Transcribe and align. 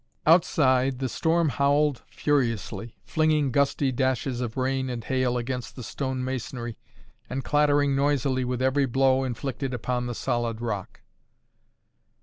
Outside, 0.25 0.97
the 0.97 1.07
storm 1.07 1.49
howled 1.49 2.01
furiously, 2.09 2.95
flinging 3.05 3.51
gusty 3.51 3.91
dashes 3.91 4.41
of 4.41 4.57
rain 4.57 4.89
and 4.89 5.03
hail 5.03 5.37
against 5.37 5.75
the 5.75 5.83
stone 5.83 6.23
masonry 6.23 6.75
and 7.29 7.43
clattering 7.43 7.95
noisily 7.95 8.43
with 8.43 8.63
every 8.63 8.87
blow 8.87 9.23
inflicted 9.23 9.75
upon 9.75 10.07
the 10.07 10.15
solid 10.15 10.59
rock. 10.59 11.01